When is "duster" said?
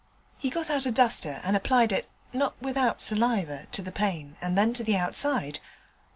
0.91-1.41